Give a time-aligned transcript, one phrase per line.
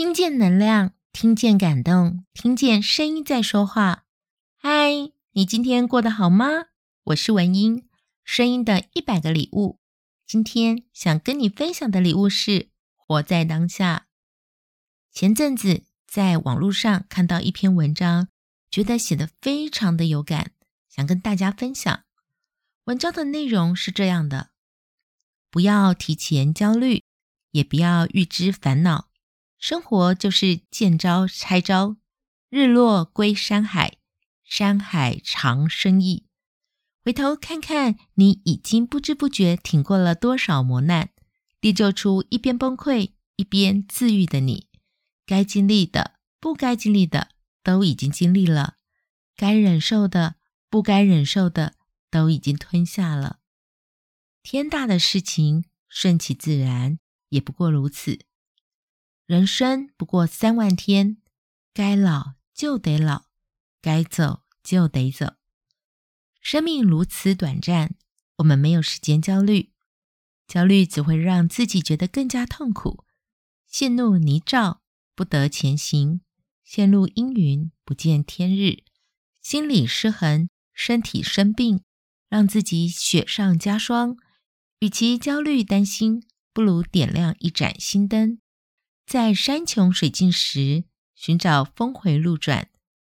[0.00, 4.06] 听见能量，听见感动，听见声音在说话。
[4.56, 6.68] 嗨，你今天过得好吗？
[7.04, 7.86] 我是文英，
[8.24, 9.78] 声音的一百个礼物。
[10.26, 14.06] 今天想跟你分享的礼物是活在当下。
[15.12, 18.28] 前阵子在网络上看到一篇文章，
[18.70, 20.52] 觉得写得非常的有感，
[20.88, 22.04] 想跟大家分享。
[22.84, 24.48] 文章的内容是这样的：
[25.50, 27.04] 不要提前焦虑，
[27.50, 29.09] 也不要预知烦恼。
[29.60, 31.98] 生活就是见招拆招，
[32.48, 33.98] 日落归山海，
[34.42, 36.24] 山海藏深意。
[37.04, 41.10] 回头看看，你已经不知不觉挺过了多少磨难，
[41.60, 44.68] 练就出一边崩溃一边自愈的你。
[45.26, 47.28] 该经历的、不该经历的，
[47.62, 48.76] 都已经经历了；
[49.36, 50.36] 该忍受的、
[50.70, 51.74] 不该忍受的，
[52.10, 53.40] 都已经吞下了。
[54.42, 58.20] 天大的事情，顺其自然，也不过如此。
[59.30, 61.18] 人生不过三万天，
[61.72, 63.26] 该老就得老，
[63.80, 65.34] 该走就得走。
[66.40, 67.94] 生命如此短暂，
[68.38, 69.70] 我们没有时间焦虑，
[70.48, 73.04] 焦虑只会让自己觉得更加痛苦，
[73.68, 74.78] 陷入泥沼
[75.14, 76.22] 不得前行，
[76.64, 78.82] 陷入阴云不见天日，
[79.40, 81.84] 心理失衡，身体生病，
[82.28, 84.16] 让自己雪上加霜。
[84.80, 88.40] 与其焦虑担心，不如点亮一盏心灯，
[89.10, 90.84] 在山穷水尽时
[91.16, 92.70] 寻找峰回路转，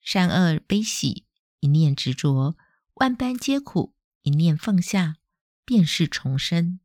[0.00, 1.26] 善恶悲喜
[1.60, 2.56] 一念执着。
[2.94, 5.16] 万般皆苦，一念放下，
[5.66, 6.80] 便是重生。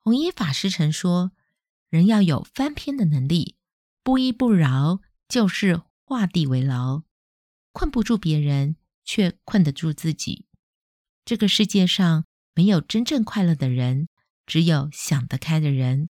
[0.00, 1.32] 弘一法师曾说
[1.88, 3.56] ：“人要有翻篇的能力，
[4.02, 7.04] 不依不饶，就是画地为牢。
[7.72, 10.44] 困不住别人，却困得住自己。
[11.24, 14.10] 这个世界上没有真正快乐的人，
[14.44, 16.10] 只有想得开的人。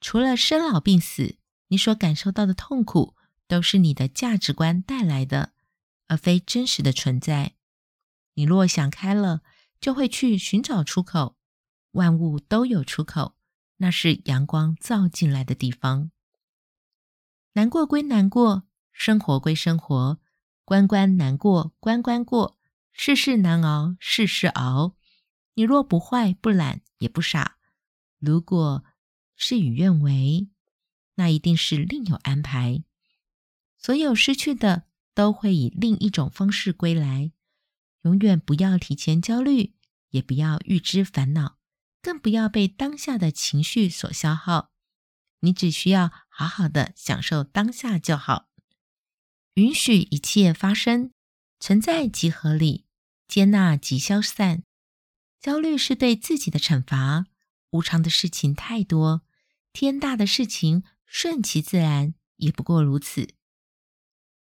[0.00, 1.36] 除了生老病死，
[1.68, 3.14] 你所感受到的痛苦，
[3.46, 5.52] 都是你的价值观带来的，
[6.06, 7.54] 而非真实的存在。”
[8.34, 9.42] 你若想开了，
[9.80, 11.36] 就会去寻找出口。
[11.92, 13.36] 万物都有出口，
[13.78, 16.12] 那是阳光照进来的地方。
[17.54, 20.20] 难过归难过，生活归生活，
[20.64, 22.56] 关关难过关关过，
[22.92, 24.94] 世事难熬世事熬。
[25.54, 27.56] 你若不坏不懒也不傻，
[28.20, 28.84] 如果
[29.38, 30.48] 事与愿违，
[31.14, 32.82] 那一定是另有安排。
[33.78, 37.30] 所有失去的，都会以另一种方式归来。
[38.02, 39.74] 永远不要提前焦虑，
[40.10, 41.56] 也不要预知烦恼，
[42.02, 44.72] 更不要被当下的情绪所消耗。
[45.40, 48.48] 你只需要好好的享受当下就好，
[49.54, 51.12] 允许一切发生，
[51.60, 52.86] 存在即合理，
[53.28, 54.64] 接纳即消散。
[55.40, 57.26] 焦虑是对自己的惩罚。
[57.70, 59.22] 无常的事情太多，
[59.80, 63.28] 天大的事情顺其自然，也不过如此。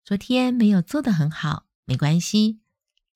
[0.05, 2.59] 昨天没有做得很好，没关系。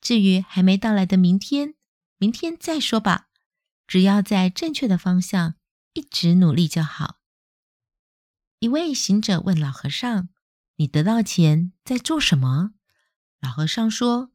[0.01, 1.75] 至于还没到来的明天，
[2.17, 3.29] 明天再说吧。
[3.85, 5.57] 只要在正确的方向
[5.93, 7.19] 一直努力就好。
[8.57, 10.29] 一位行者问老和尚
[10.77, 12.71] ：“你得到钱在做什么？”
[13.39, 14.31] 老和尚说：“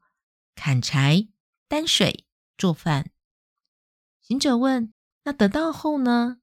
[0.54, 1.26] 砍柴、
[1.66, 3.10] 担水、做饭。”
[4.22, 4.94] 行者问
[5.26, 6.38] ：“那得到后呢？”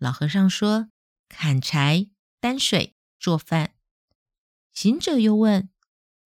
[0.00, 0.88] 老和尚说
[1.28, 2.08] ：“砍柴、
[2.40, 3.74] 担水、做饭。”
[4.72, 5.68] 行者又问：“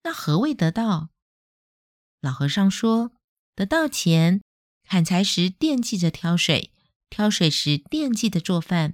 [0.05, 1.09] 那何谓得到？”
[2.23, 3.11] 老和尚说
[3.57, 4.41] ：“得到前，
[4.85, 6.73] 砍柴时惦记着挑水，
[7.11, 8.93] 挑水时惦记着做饭；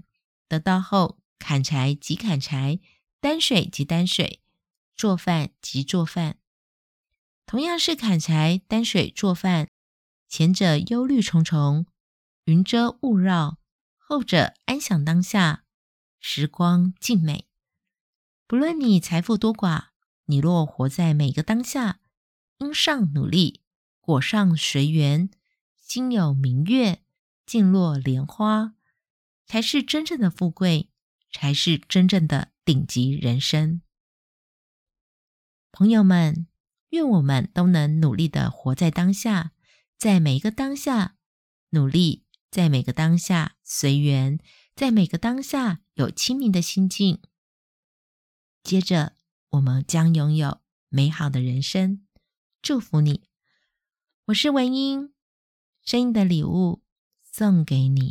[0.49, 2.81] 得到后，砍柴即砍柴，
[3.21, 4.41] 担水即担水，
[4.97, 6.39] 做饭即做饭。
[7.45, 9.69] 同样是砍柴、担水、做饭，
[10.27, 11.85] 前者忧虑重重，
[12.45, 13.60] 云遮雾绕；
[14.11, 15.63] 后者安享当下，
[16.19, 17.47] 时光静美。
[18.49, 19.91] 不论你财富多寡，
[20.25, 22.01] 你若活在每个当下。”
[22.59, 23.63] 因上努力，
[24.01, 25.31] 果上随缘，
[25.77, 27.05] 心有明月，
[27.47, 28.75] 静若莲花，
[29.47, 30.91] 才是真正的富贵，
[31.31, 33.81] 才是真正的顶级人生。
[35.71, 36.49] 朋友们，
[36.89, 39.53] 愿我们都能努力的活在当下，
[39.97, 41.15] 在每一个当下
[41.69, 44.41] 努力，在每个当下随缘，
[44.75, 47.23] 在每个当下有清明的心境。
[48.65, 49.17] 接着，
[49.51, 52.05] 我们将拥有美好的人生。
[52.61, 53.23] 祝福你，
[54.25, 55.15] 我是文英，
[55.85, 56.83] 声音的礼物
[57.23, 58.09] 送给你。